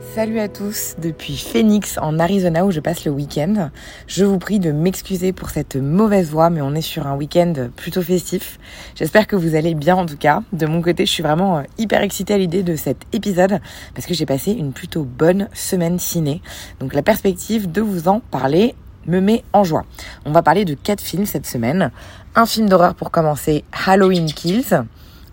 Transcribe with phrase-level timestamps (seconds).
[0.00, 3.70] Salut à tous depuis Phoenix en Arizona où je passe le week-end.
[4.06, 7.52] Je vous prie de m'excuser pour cette mauvaise voix mais on est sur un week-end
[7.76, 8.58] plutôt festif.
[8.96, 10.42] J'espère que vous allez bien en tout cas.
[10.54, 13.60] De mon côté je suis vraiment euh, hyper excitée à l'idée de cet épisode
[13.94, 16.40] parce que j'ai passé une plutôt bonne semaine ciné.
[16.80, 18.74] Donc la perspective de vous en parler
[19.06, 19.84] me met en joie.
[20.24, 21.90] On va parler de quatre films cette semaine.
[22.34, 24.82] Un film d'horreur pour commencer, Halloween Kills.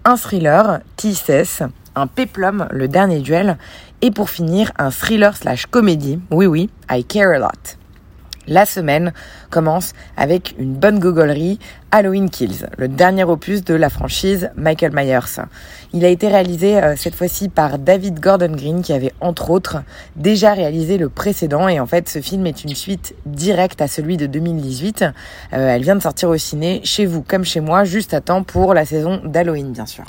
[0.04, 3.58] Un thriller, T-6 un péplum, le dernier duel,
[4.02, 7.78] et pour finir, un thriller slash comédie, oui oui, I Care a Lot.
[8.48, 9.12] La semaine
[9.50, 11.60] commence avec une bonne gogolerie,
[11.92, 15.42] Halloween Kills, le dernier opus de la franchise Michael Myers.
[15.92, 19.78] Il a été réalisé euh, cette fois-ci par David Gordon Green qui avait entre autres
[20.16, 24.16] déjà réalisé le précédent et en fait ce film est une suite directe à celui
[24.16, 25.02] de 2018.
[25.02, 25.08] Euh,
[25.52, 28.74] elle vient de sortir au ciné chez vous comme chez moi juste à temps pour
[28.74, 30.06] la saison d'Halloween bien sûr.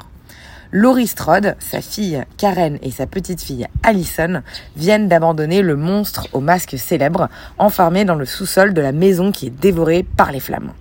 [0.70, 4.42] Laurie Strode, sa fille Karen et sa petite fille Allison
[4.76, 9.46] viennent d'abandonner le monstre au masque célèbre, enfermé dans le sous-sol de la maison qui
[9.46, 10.72] est dévorée par les flammes.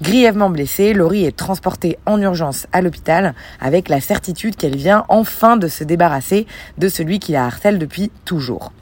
[0.00, 5.58] Grièvement blessée, Laurie est transportée en urgence à l'hôpital avec la certitude qu'elle vient enfin
[5.58, 6.46] de se débarrasser
[6.78, 8.72] de celui qui la harcèle depuis toujours.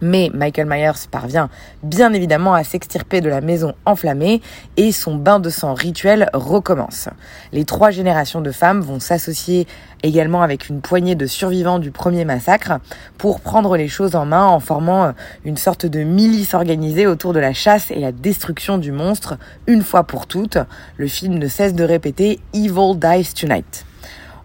[0.00, 1.48] Mais Michael Myers parvient
[1.82, 4.40] bien évidemment à s'extirper de la maison enflammée
[4.76, 7.08] et son bain de sang rituel recommence.
[7.52, 9.66] Les trois générations de femmes vont s'associer
[10.02, 12.78] également avec une poignée de survivants du premier massacre
[13.18, 15.12] pour prendre les choses en main en formant
[15.44, 19.82] une sorte de milice organisée autour de la chasse et la destruction du monstre une
[19.82, 20.58] fois pour toutes.
[20.96, 23.84] Le film ne cesse de répéter Evil Dies Tonight.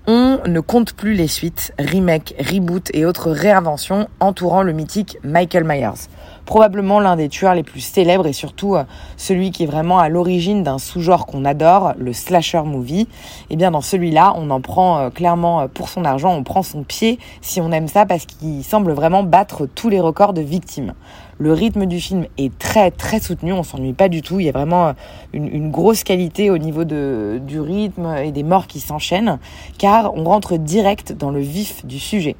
[0.08, 5.64] On ne compte plus les suites, remakes, reboots et autres réinventions entourant le mythique Michael
[5.64, 6.10] Myers.
[6.46, 8.84] Probablement l'un des tueurs les plus célèbres et surtout euh,
[9.18, 13.08] celui qui est vraiment à l'origine d'un sous-genre qu'on adore, le slasher movie.
[13.50, 16.62] Eh bien dans celui-là, on en prend euh, clairement euh, pour son argent, on prend
[16.62, 20.42] son pied si on aime ça parce qu'il semble vraiment battre tous les records de
[20.42, 20.94] victimes.
[21.38, 24.40] Le rythme du film est très très soutenu, on s'ennuie pas du tout.
[24.40, 24.94] Il y a vraiment
[25.34, 29.38] une, une, grosse qualité au niveau du rythme et des morts qui s'enchaînent,
[29.78, 32.38] car on rentre direct dans le vif du sujet.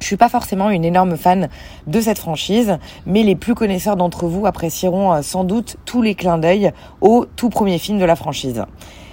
[0.00, 1.48] Je suis pas forcément une énorme fan
[1.86, 6.38] de cette franchise, mais les plus connaisseurs d'entre vous apprécieront sans doute tous les clins
[6.38, 8.64] d'œil au tout premier film de la franchise.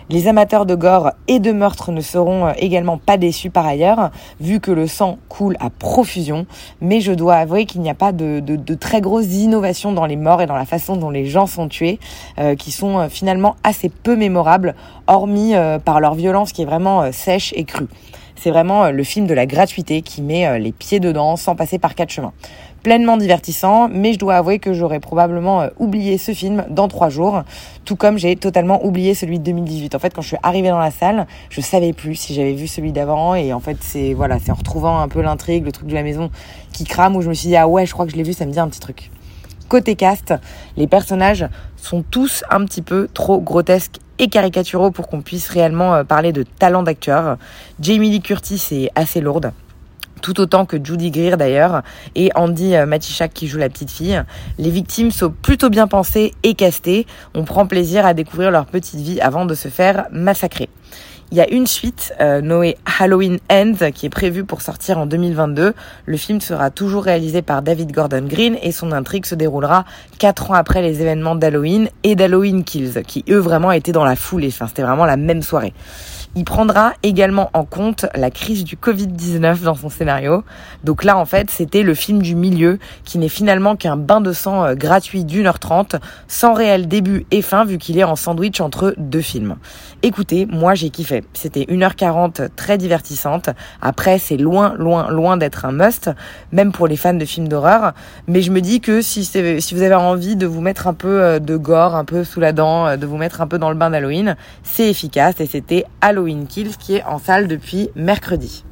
[0.10, 4.60] Les amateurs de gore et de meurtre ne seront également pas déçus par ailleurs, vu
[4.60, 6.46] que le sang coule à profusion,
[6.82, 8.42] mais je dois avouer qu'il n'y a pas de,
[8.76, 12.00] très grosses innovations dans les morts et dans la façon dont les gens sont tués,
[12.40, 14.76] euh, qui sont finalement assez peu mémorables,
[15.08, 17.88] hormis euh, par leur violence qui est vraiment euh, sèche et crue.
[18.36, 21.96] C'est vraiment le film de la gratuité qui met les pieds dedans sans passer par
[21.96, 22.34] quatre chemins
[22.84, 27.44] pleinement divertissant, mais je dois avouer que j'aurais probablement oublié ce film dans trois jours,
[27.86, 29.96] tout comme j'ai totalement oublié celui de 2018.
[29.96, 32.68] En fait, quand je suis arrivée dans la salle, je savais plus si j'avais vu
[32.68, 35.88] celui d'avant, et en fait, c'est voilà, c'est en retrouvant un peu l'intrigue, le truc
[35.88, 36.30] de la maison
[36.74, 38.34] qui crame, où je me suis dit ah ouais, je crois que je l'ai vu,
[38.34, 39.10] ça me dit un petit truc.
[39.70, 40.34] Côté cast,
[40.76, 41.48] les personnages
[41.84, 46.44] sont tous un petit peu trop grotesques et caricaturaux pour qu'on puisse réellement parler de
[46.44, 47.38] talent d'acteur.
[47.80, 49.52] Jamie Lee Curtis est assez lourde
[50.22, 51.84] tout autant que Judy Greer d'ailleurs,
[52.16, 54.24] et Andy Matichak qui joue la petite fille.
[54.58, 57.06] Les victimes sont plutôt bien pensées et castées.
[57.36, 60.70] On prend plaisir à découvrir leur petite vie avant de se faire massacrer.
[61.32, 65.06] Il y a une suite, euh, Noé Halloween Ends, qui est prévue pour sortir en
[65.06, 65.74] 2022.
[66.06, 69.86] Le film sera toujours réalisé par David Gordon Green et son intrigue se déroulera
[70.20, 74.16] quatre ans après les événements d'Halloween et d'Halloween Kills, qui eux vraiment étaient dans la
[74.16, 74.50] foulée.
[74.50, 75.74] Enfin, c'était vraiment la même soirée.
[76.36, 80.44] Il prendra également en compte la crise du Covid-19 dans son scénario.
[80.84, 84.34] Donc là, en fait, c'était le film du milieu qui n'est finalement qu'un bain de
[84.34, 85.96] sang euh, gratuit d'une heure trente,
[86.28, 89.58] sans réel début et fin, vu qu'il est en sandwich entre deux films.
[90.02, 91.24] Écoutez, moi j'ai kiffé.
[91.34, 93.52] C'était 1h40 très divertissante.
[93.80, 96.10] Après, c'est loin, loin, loin d'être un must,
[96.52, 97.94] même pour les fans de films d'horreur.
[98.28, 101.22] Mais je me dis que si, si vous avez envie de vous mettre un peu
[101.22, 103.70] euh, de gore, un peu sous la dent, euh, de vous mettre un peu dans
[103.70, 106.23] le bain d'Halloween, c'est efficace et c'était Halloween
[106.80, 108.64] Qui est en salle depuis mercredi.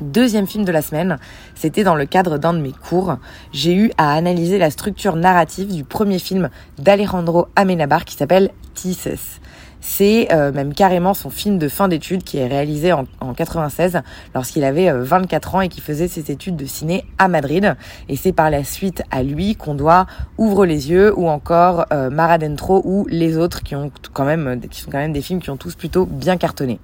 [0.00, 1.18] Deuxième film de la semaine,
[1.56, 3.16] c'était dans le cadre d'un de mes cours.
[3.52, 9.40] J'ai eu à analyser la structure narrative du premier film d'Alejandro Amenabar qui s'appelle Tisses.
[9.84, 14.00] C'est euh, même carrément son film de fin d'études qui est réalisé en, en 96
[14.34, 17.74] lorsqu'il avait 24 ans et qui faisait ses études de ciné à Madrid.
[18.08, 20.06] Et c'est par la suite à lui qu'on doit
[20.38, 24.80] Ouvre les yeux ou encore Mara Dentro ou les autres qui ont quand même qui
[24.80, 26.78] sont quand même des films qui ont tous plutôt bien cartonné.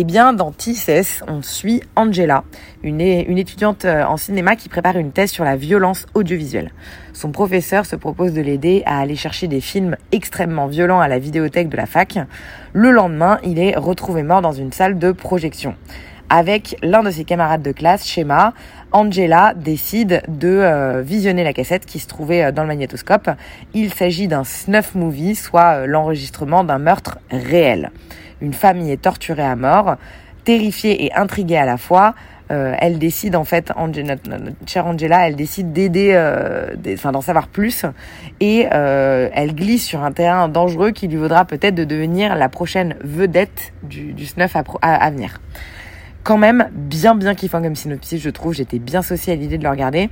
[0.00, 2.44] Eh bien, dans TISS, on suit Angela,
[2.84, 6.70] une, une, étudiante euh, en cinéma qui prépare une thèse sur la violence audiovisuelle.
[7.12, 11.18] Son professeur se propose de l'aider à aller chercher des films extrêmement violents à la
[11.18, 12.16] vidéothèque de la fac.
[12.72, 15.74] Le lendemain, il est retrouvé mort dans une salle de projection.
[16.30, 18.52] Avec l'un de ses camarades de classe, Shema,
[18.92, 23.30] Angela décide de euh, visionner la cassette qui se trouvait euh, dans le magnétoscope.
[23.74, 27.90] Il s'agit d'un snuff movie, soit l'enregistrement d'un meurtre réel.
[28.40, 29.96] Une famille est torturée à mort,
[30.44, 32.14] terrifiée et intriguée à la fois.
[32.50, 37.20] Euh, elle décide en fait, Angela, notre, chère Angela, elle décide d'aider, euh, enfin d'en
[37.20, 37.84] savoir plus,
[38.40, 42.48] et euh, elle glisse sur un terrain dangereux qui lui vaudra peut-être de devenir la
[42.48, 45.40] prochaine vedette du, du snuff à, à, venir.
[46.22, 48.54] Quand même bien bien kiffant comme synopsis, je trouve.
[48.54, 50.08] J'étais bien associée à l'idée de le regarder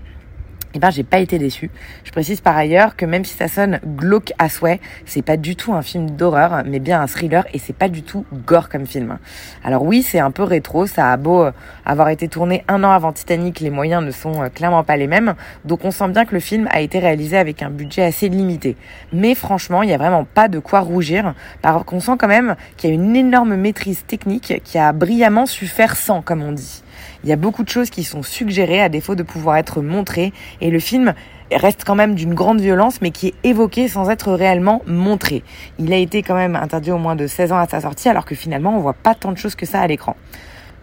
[0.76, 1.70] eh ben j'ai pas été déçue.
[2.04, 5.56] Je précise par ailleurs que même si ça sonne glauque à souhait, c'est pas du
[5.56, 8.86] tout un film d'horreur, mais bien un thriller et c'est pas du tout gore comme
[8.86, 9.16] film.
[9.64, 11.52] Alors oui, c'est un peu rétro, ça a beau euh,
[11.86, 15.06] avoir été tourné un an avant Titanic, les moyens ne sont euh, clairement pas les
[15.06, 15.34] mêmes,
[15.64, 18.76] donc on sent bien que le film a été réalisé avec un budget assez limité.
[19.14, 22.54] Mais franchement, il y a vraiment pas de quoi rougir, parce qu'on sent quand même
[22.76, 26.52] qu'il y a une énorme maîtrise technique qui a brillamment su faire sans, comme on
[26.52, 26.82] dit.
[27.26, 30.32] Il y a beaucoup de choses qui sont suggérées à défaut de pouvoir être montrées
[30.60, 31.12] et le film
[31.50, 35.42] reste quand même d'une grande violence mais qui est évoqué sans être réellement montré.
[35.80, 38.26] Il a été quand même interdit au moins de 16 ans à sa sortie alors
[38.26, 40.14] que finalement on voit pas tant de choses que ça à l'écran.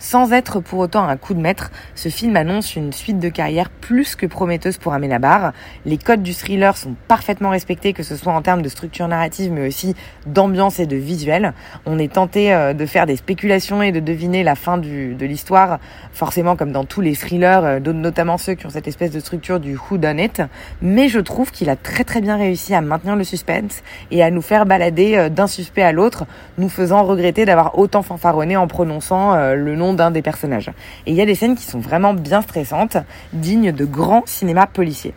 [0.03, 3.69] Sans être pour autant un coup de maître, ce film annonce une suite de carrière
[3.69, 5.53] plus que prometteuse pour Amenabar.
[5.85, 9.53] Les codes du thriller sont parfaitement respectés, que ce soit en termes de structure narrative,
[9.53, 9.95] mais aussi
[10.25, 11.53] d'ambiance et de visuel.
[11.85, 15.25] On est tenté euh, de faire des spéculations et de deviner la fin du, de
[15.25, 15.79] l'histoire,
[16.11, 19.61] forcément comme dans tous les thrillers, euh, notamment ceux qui ont cette espèce de structure
[19.61, 20.41] du who done it.
[20.81, 24.31] Mais je trouve qu'il a très très bien réussi à maintenir le suspense et à
[24.31, 26.25] nous faire balader euh, d'un suspect à l'autre,
[26.57, 30.69] nous faisant regretter d'avoir autant fanfaronné en prononçant le nom d'un des personnages.
[31.05, 32.97] Et il y a des scènes qui sont vraiment bien stressantes,
[33.33, 35.13] dignes de grands cinémas policiers.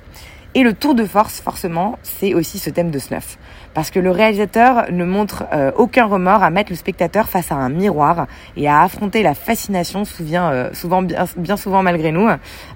[0.56, 3.36] Et le tour de force, forcément, c'est aussi ce thème de snuff.
[3.74, 7.56] Parce que le réalisateur ne montre euh, aucun remords à mettre le spectateur face à
[7.56, 8.26] un miroir
[8.56, 10.70] et à affronter la fascination, euh,
[11.36, 12.26] bien, souvent malgré nous,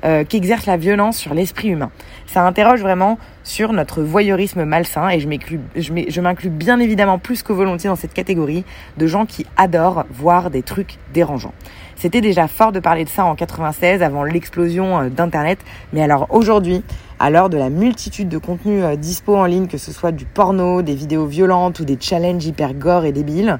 [0.04, 1.90] euh, qu'exerce la violence sur l'esprit humain.
[2.26, 7.88] Ça interroge vraiment sur notre voyeurisme malsain et je m'inclus bien évidemment plus que volontiers
[7.88, 8.66] dans cette catégorie
[8.98, 11.54] de gens qui adorent voir des trucs dérangeants.
[12.00, 15.58] C'était déjà fort de parler de ça en 96 avant l'explosion euh, d'Internet.
[15.92, 16.82] Mais alors aujourd'hui,
[17.18, 20.24] à l'heure de la multitude de contenus euh, dispo en ligne, que ce soit du
[20.24, 23.58] porno, des vidéos violentes ou des challenges hyper gore et débiles,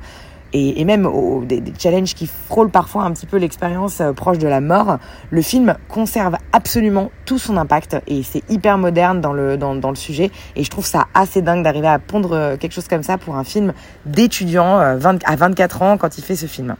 [0.55, 1.07] et, même
[1.45, 4.97] des, challenges qui frôlent parfois un petit peu l'expérience euh, proche de la mort,
[5.29, 9.91] le film conserve absolument tout son impact et c'est hyper moderne dans le, dans, dans,
[9.91, 13.19] le sujet et je trouve ça assez dingue d'arriver à pondre quelque chose comme ça
[13.19, 13.75] pour un film
[14.07, 16.75] d'étudiant à 24 ans quand il fait ce film.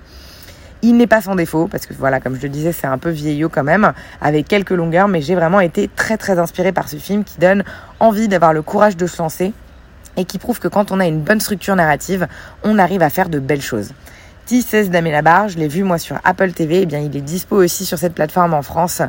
[0.83, 3.11] Il n'est pas sans défaut, parce que voilà, comme je le disais, c'est un peu
[3.11, 3.93] vieillot quand même,
[4.23, 7.65] avec quelques longueurs, mais j'ai vraiment été très très inspirée par ce film qui donne
[7.99, 9.53] envie d'avoir le courage de se lancer
[10.17, 12.27] et qui prouve que quand on a une bonne structure narrative,
[12.63, 13.93] on arrive à faire de belles choses.
[14.49, 17.57] T16 d'Amélabar, je l'ai vu moi sur Apple TV, et eh bien il est dispo
[17.57, 19.01] aussi sur cette plateforme en France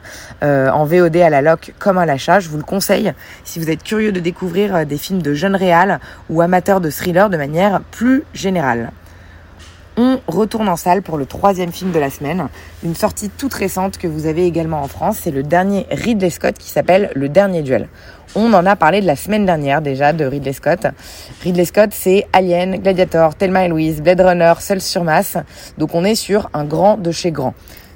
[0.44, 2.40] euh, en VOD à la loc comme à l'achat.
[2.40, 3.12] Je vous le conseille
[3.44, 6.00] si vous êtes curieux de découvrir euh, des films de jeunes réals
[6.30, 8.92] ou amateurs de thrillers de manière plus générale
[9.98, 12.48] on retourne en salle pour le troisième film de la semaine.
[12.84, 16.58] Une sortie toute récente que vous avez également en France, c'est le dernier Ridley Scott
[16.58, 17.88] qui s'appelle Le Dernier Duel.
[18.34, 20.88] On en a parlé de la semaine dernière déjà de Ridley Scott.
[21.44, 25.38] Ridley Scott, c'est Alien, Gladiator, Thelma et Louise, Blade Runner, Seul sur masse.
[25.78, 27.54] Donc on est sur un grand de chez grand.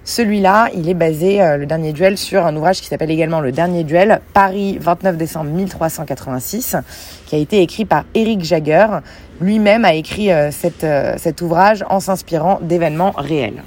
[0.08, 3.52] Celui-là, il est basé, euh, le dernier duel, sur un ouvrage qui s'appelle également Le
[3.52, 6.78] dernier duel, Paris, 29 décembre 1386,
[7.25, 8.86] qui a été écrit par Eric Jagger.
[9.42, 10.50] Lui-même a écrit euh,
[10.84, 13.63] euh, cet ouvrage en s'inspirant d'événements réels.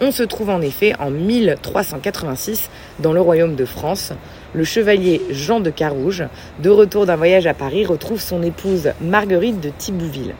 [0.00, 4.12] On se trouve en effet en 1386 dans le royaume de France.
[4.54, 6.24] Le chevalier Jean de Carouge,
[6.60, 10.34] de retour d'un voyage à Paris, retrouve son épouse Marguerite de Thibouville.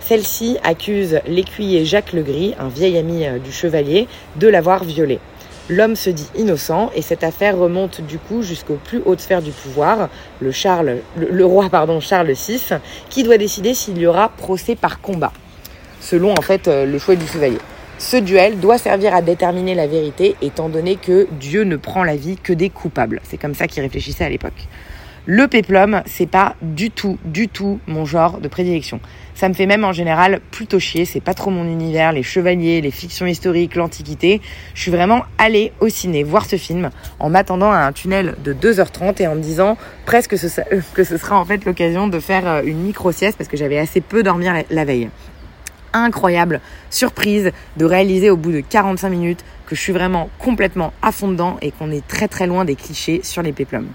[0.00, 5.20] Celle-ci accuse l'écuyer Jacques Legris, un vieil ami euh, du chevalier, de l'avoir violée.
[5.70, 9.50] L'homme se dit innocent et cette affaire remonte du coup jusqu'aux plus hautes sphères du
[9.50, 10.08] pouvoir,
[10.40, 11.68] le, roi
[12.00, 12.60] Charles VI,
[13.10, 15.32] qui doit décider s'il y aura procès par combat,
[16.00, 17.58] selon en fait euh, le choix du chevalier.
[17.98, 22.16] Ce duel doit servir à déterminer la vérité étant donné que Dieu ne prend la
[22.16, 23.20] vie que des coupables.
[23.24, 24.68] C'est comme ça qu'il réfléchissait à l'époque.
[25.26, 29.00] Le péplum, c'est pas du tout, du tout mon genre de prédilection.
[29.34, 32.80] Ça me fait même en général plutôt chier, c'est pas trop mon univers, les chevaliers,
[32.80, 34.40] les fictions historiques, l'antiquité.
[34.74, 38.52] Je suis vraiment allée au ciné voir ce film en m'attendant à un tunnel de
[38.52, 42.62] 2h30 et en me disant presque que ce sera en fait l'occasion de faire euh,
[42.64, 45.08] une micro-sieste parce que j'avais assez peu dormir la veille
[45.92, 46.60] incroyable
[46.90, 51.28] surprise de réaliser au bout de 45 minutes que je suis vraiment complètement à fond
[51.28, 53.88] dedans et qu'on est très très loin des clichés sur les péplums.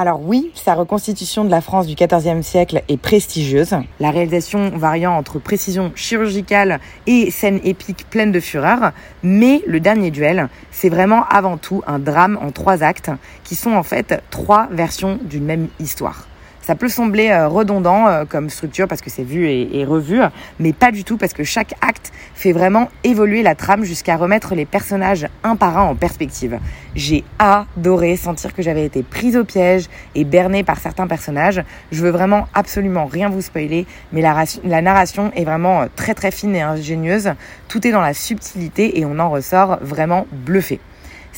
[0.00, 3.76] Alors oui, sa reconstitution de la France du XIVe siècle est prestigieuse.
[3.98, 8.92] La réalisation variant entre précision chirurgicale et scène épique pleine de fureur.
[9.22, 13.10] Mais le dernier duel, c'est vraiment avant tout un drame en trois actes
[13.44, 16.29] qui sont en fait trois versions d'une même histoire.
[16.70, 20.20] Ça peut sembler euh, redondant euh, comme structure parce que c'est vu et, revu,
[20.60, 24.54] mais pas du tout parce que chaque acte fait vraiment évoluer la trame jusqu'à remettre
[24.54, 26.60] les personnages un par un en perspective.
[26.94, 31.60] J'ai adoré sentir que j'avais été prise au piège et bernée par certains personnages.
[31.90, 36.14] Je veux vraiment absolument rien vous spoiler, mais la, la narration est vraiment euh, très
[36.14, 37.32] très fine et ingénieuse.
[37.66, 40.78] Tout est dans la subtilité et on en ressort vraiment bluffé.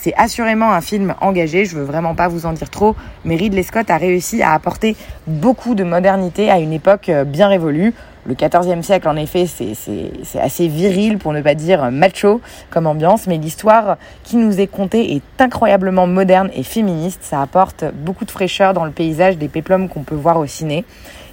[0.02, 3.62] C'est assurément un film engagé, je veux vraiment pas vous en dire trop, mais Ridley
[3.62, 4.96] Scott a réussi à apporter
[5.28, 7.94] beaucoup de modernité à une époque euh, bien révolue.
[8.26, 12.40] Le XIVe siècle, en effet, c'est assez viril, pour ne pas dire macho
[12.70, 17.20] comme ambiance, mais l'histoire qui nous est contée est incroyablement moderne et féministe.
[17.22, 20.84] Ça apporte beaucoup de fraîcheur dans le paysage des péplums qu'on peut voir au ciné.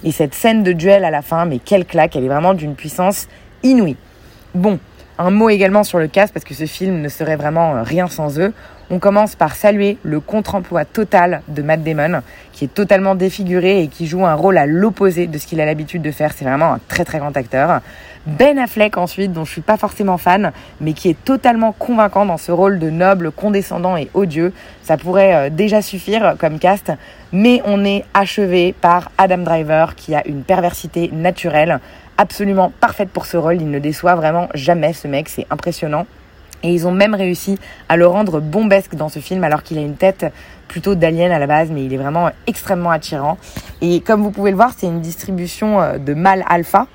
[0.04, 2.76] Et cette scène de duel à la fin, mais quelle claque, elle est vraiment d'une
[2.76, 3.26] puissance
[3.64, 3.96] inouïe.
[4.54, 4.78] Bon,
[5.20, 8.08] un mot également sur le cast parce que ce film ne serait vraiment euh, rien
[8.08, 8.54] sans eux.
[8.88, 12.22] On commence par saluer le contre-emploi total de Matt Damon,
[12.52, 15.66] qui est totalement défiguré et qui joue un rôle à l'opposé de ce qu'il a
[15.66, 16.32] l'habitude de faire.
[16.34, 17.82] C'est vraiment un très très grand acteur.
[18.26, 22.38] Ben Affleck ensuite, dont je suis pas forcément fan, mais qui est totalement convaincant dans
[22.38, 24.54] ce rôle de noble, condescendant et odieux.
[24.82, 26.92] Ça pourrait euh, déjà suffire comme cast,
[27.32, 31.78] mais on est achevé par Adam Driver, qui a une perversité naturelle
[32.20, 33.56] absolument parfaite pour ce rôle.
[33.56, 36.06] Il ne déçoit vraiment jamais ce mec, c'est impressionnant.
[36.62, 37.58] Et ils ont même réussi
[37.88, 40.26] à le rendre bombesque dans ce film alors qu'il a une tête
[40.68, 43.38] plutôt d'alien à la base, mais il est vraiment extrêmement attirant.
[43.80, 46.86] Et comme vous pouvez le voir, c'est une distribution euh, de mâle alpha,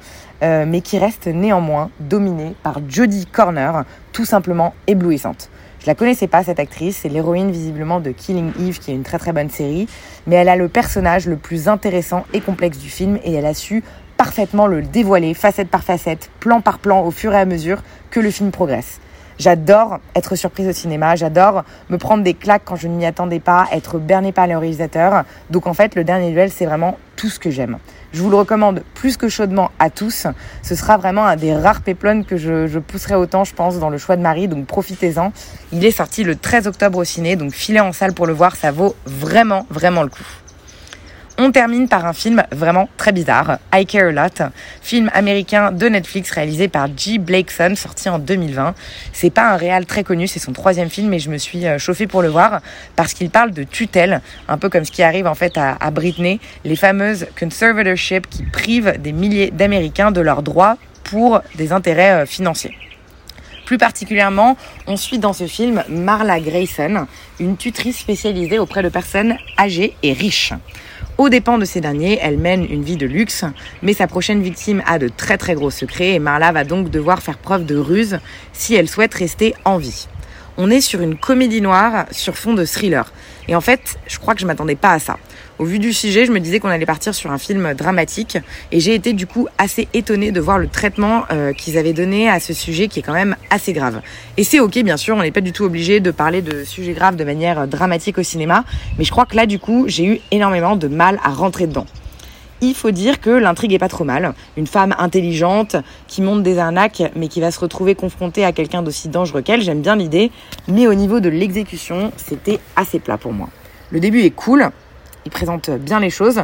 [0.44, 5.50] euh, mais qui reste néanmoins dominée par Jodie Corner, tout simplement éblouissante.
[5.80, 9.04] Je la connaissais pas cette actrice, c'est l'héroïne visiblement de Killing Eve qui est une
[9.04, 9.88] très très bonne série,
[10.26, 13.54] mais elle a le personnage le plus intéressant et complexe du film et elle a
[13.54, 13.84] su
[14.18, 18.20] parfaitement le dévoiler, facette par facette, plan par plan, au fur et à mesure que
[18.20, 19.00] le film progresse.
[19.38, 23.42] J'adore être surprise au cinéma, j'adore me prendre des claques quand je ne m'y attendais
[23.42, 25.26] pas, être berné par le réalisateur.
[25.50, 27.78] Donc en fait, le dernier duel, c'est vraiment tout ce que j'aime.
[28.14, 30.26] Je vous le recommande plus que chaudement à tous.
[30.62, 33.90] Ce sera vraiment un des rares péplons que je, je pousserai autant, je pense, dans
[33.90, 34.48] le choix de Marie.
[34.48, 35.34] Donc profitez-en.
[35.74, 38.56] Il est sorti le 13 octobre au ciné, donc filez en salle pour le voir,
[38.56, 40.24] ça vaut vraiment, vraiment le coup.
[41.38, 44.42] On termine par un film vraiment très bizarre, I Care a Lot,
[44.82, 47.18] film américain de Netflix réalisé par G.
[47.18, 48.74] Blakeson, sorti en 2020.
[49.12, 51.78] C'est pas un réal très connu, c'est son troisième film, mais je me suis euh,
[51.78, 52.62] chauffée pour le voir
[52.96, 56.40] parce qu'il parle de tutelle, un peu comme ce qui arrive en fait à, Britney,
[56.64, 62.26] les fameuses conservatorship qui privent des milliers d'Américains de leurs droits pour des intérêts euh,
[62.26, 62.78] financiers.
[63.66, 64.56] Plus particulièrement,
[64.88, 67.08] on suit dans ce film Marla Grayson,
[67.42, 70.54] une tutrice spécialisée auprès de personnes âgées et riches.
[71.18, 73.46] Aux dépens de ces derniers, elle mène une vie de luxe,
[73.82, 77.24] mais sa prochaine victime a de très très gros secrets et Marla va donc devoir
[77.24, 78.20] faire preuve de ruse
[78.52, 80.10] si elle souhaite rester en vie.
[80.58, 83.14] On est sur une comédie noire sur fond de thriller.
[83.48, 85.18] Et en fait, je crois que je m'attendais pas à ça.
[85.58, 88.38] Au vu du sujet, je me disais qu'on allait partir sur un film dramatique
[88.74, 92.30] et j'ai été du coup assez étonnée de voir le traitement euh, qu'ils avaient donné
[92.30, 94.02] à ce sujet qui est quand même assez grave.
[94.36, 96.92] Et c'est ok, bien sûr, on n'est pas du tout obligé de parler de sujets
[96.92, 98.66] graves de manière dramatique au cinéma,
[98.98, 101.86] mais je crois que là, du coup, j'ai eu énormément de mal à rentrer dedans.
[102.60, 104.34] Il faut dire que l'intrigue est pas trop mal.
[104.58, 108.82] Une femme intelligente qui monte des arnaques mais qui va se retrouver confrontée à quelqu'un
[108.82, 110.32] d'aussi dangereux qu'elle, j'aime bien l'idée,
[110.68, 113.48] mais au niveau de l'exécution, c'était assez plat pour moi.
[113.92, 114.70] Le début est cool,
[115.26, 116.44] il présente bien les choses.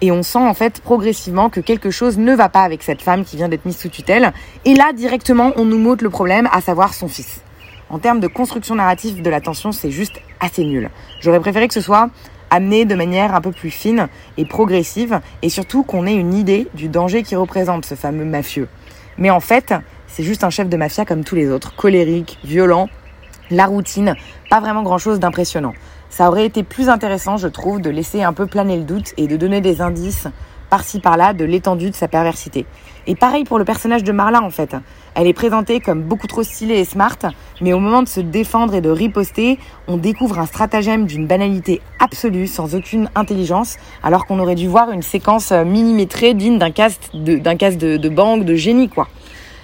[0.00, 3.24] Et on sent en fait progressivement que quelque chose ne va pas avec cette femme
[3.24, 4.32] qui vient d'être mise sous tutelle.
[4.64, 7.40] Et là, directement, on nous montre le problème, à savoir son fils.
[7.88, 10.90] En termes de construction narrative de la tension, c'est juste assez nul.
[11.20, 12.08] J'aurais préféré que ce soit
[12.50, 16.68] amené de manière un peu plus fine et progressive, et surtout qu'on ait une idée
[16.74, 18.68] du danger qui représente ce fameux mafieux.
[19.18, 19.72] Mais en fait,
[20.06, 22.88] c'est juste un chef de mafia comme tous les autres, colérique, violent,
[23.50, 24.16] la routine,
[24.50, 25.74] pas vraiment grand-chose d'impressionnant.
[26.12, 29.26] Ça aurait été plus intéressant, je trouve, de laisser un peu planer le doute et
[29.26, 30.28] de donner des indices
[30.68, 32.66] par-ci par-là de l'étendue de sa perversité.
[33.06, 34.76] Et pareil pour le personnage de Marla en fait.
[35.14, 37.16] Elle est présentée comme beaucoup trop stylée et smart,
[37.62, 41.80] mais au moment de se défendre et de riposter, on découvre un stratagème d'une banalité
[41.98, 47.08] absolue, sans aucune intelligence, alors qu'on aurait dû voir une séquence millimétrée digne d'un cast
[47.14, 49.08] de, d'un de, de banque, de génie quoi.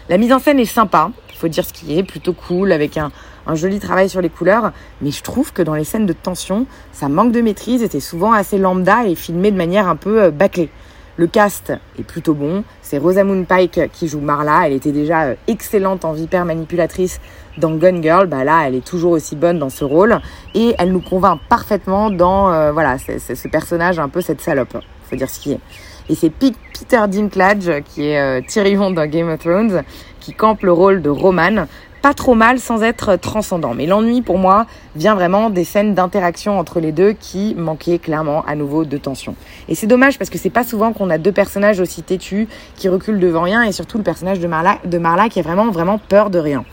[0.09, 3.11] La mise en scène est sympa, faut dire ce qui est, plutôt cool, avec un,
[3.49, 6.67] un joli travail sur les couleurs, mais je trouve que dans les scènes de tension,
[6.93, 10.31] ça manque de maîtrise et souvent assez lambda et filmé de manière un peu euh,
[10.31, 10.71] bâclée.
[11.17, 12.63] Le cast est plutôt bon.
[12.81, 14.69] C'est Rosamund Pike qui joue Marla.
[14.69, 17.21] Elle était déjà euh, excellente en vipère manipulatrice
[17.57, 18.29] dans Gun Girl.
[18.29, 20.21] Bah là, elle est toujours aussi bonne dans ce rôle
[20.55, 24.79] et elle nous convainc parfaitement dans euh, voilà ce personnage un peu cette salope.
[25.11, 25.61] Faut dire ce qui est.
[26.09, 29.83] Et c'est Peter Dinklage qui est euh, Tyrion dans Game of Thrones
[30.21, 31.67] qui campe le rôle de Roman
[32.03, 33.75] pas trop mal sans être transcendant.
[33.75, 38.45] Mais l'ennui pour moi vient vraiment des scènes d'interaction entre les deux qui manquaient clairement
[38.47, 39.35] à nouveau de tension.
[39.69, 42.89] Et c'est dommage parce que c'est pas souvent qu'on a deux personnages aussi têtus qui
[42.89, 46.39] reculent devant rien et surtout le personnage de Marla, qui a vraiment vraiment peur de
[46.39, 46.65] rien.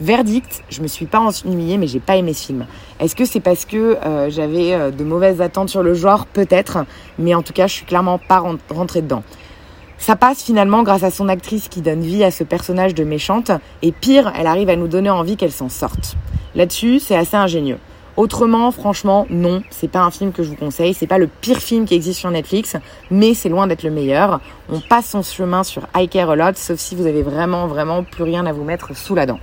[0.00, 2.66] Verdict, je me suis pas ennuyée mais j'ai pas aimé ce film.
[3.00, 6.26] Est-ce que c'est parce que euh, j'avais euh, de mauvaises attentes sur le genre?
[6.26, 6.78] Peut-être,
[7.18, 9.24] mais en tout cas je suis clairement pas rentrée dedans.
[9.98, 13.50] Ça passe finalement grâce à son actrice qui donne vie à ce personnage de méchante,
[13.82, 16.16] et pire, elle arrive à nous donner envie qu'elle s'en sorte.
[16.54, 17.78] Là-dessus, c'est assez ingénieux.
[18.16, 21.58] Autrement, franchement, non, c'est pas un film que je vous conseille, c'est pas le pire
[21.58, 22.76] film qui existe sur Netflix,
[23.10, 24.40] mais c'est loin d'être le meilleur.
[24.68, 28.02] On passe son chemin sur I Care a Lot, sauf si vous avez vraiment, vraiment
[28.02, 29.38] plus rien à vous mettre sous la dent.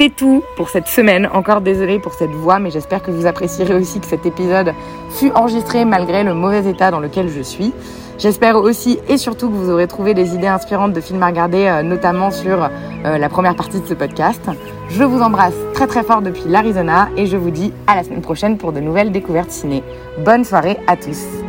[0.00, 1.28] C'est tout pour cette semaine.
[1.30, 4.72] Encore désolé pour cette voix, mais j'espère que vous apprécierez aussi que cet épisode
[5.10, 7.74] fut enregistré malgré le mauvais état dans lequel je suis.
[8.16, 11.66] J'espère aussi et surtout que vous aurez trouvé des idées inspirantes de films à regarder,
[11.66, 14.40] euh, notamment sur euh, la première partie de ce podcast.
[14.88, 18.22] Je vous embrasse très très fort depuis l'Arizona et je vous dis à la semaine
[18.22, 19.82] prochaine pour de nouvelles découvertes ciné.
[20.24, 21.39] Bonne soirée à tous.